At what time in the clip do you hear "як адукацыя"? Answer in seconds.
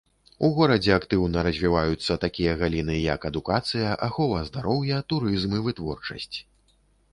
3.03-3.93